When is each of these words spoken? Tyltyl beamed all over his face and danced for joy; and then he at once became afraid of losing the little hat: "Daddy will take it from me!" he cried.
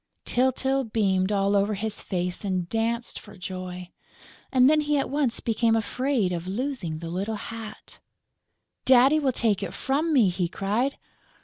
Tyltyl 0.25 0.85
beamed 0.91 1.31
all 1.31 1.55
over 1.55 1.75
his 1.75 2.01
face 2.01 2.43
and 2.43 2.67
danced 2.67 3.19
for 3.19 3.37
joy; 3.37 3.91
and 4.51 4.67
then 4.67 4.81
he 4.81 4.97
at 4.97 5.11
once 5.11 5.39
became 5.39 5.75
afraid 5.75 6.31
of 6.31 6.47
losing 6.47 6.97
the 6.97 7.09
little 7.11 7.35
hat: 7.35 7.99
"Daddy 8.83 9.19
will 9.19 9.31
take 9.31 9.61
it 9.61 9.75
from 9.75 10.11
me!" 10.11 10.29
he 10.29 10.47
cried. 10.47 10.97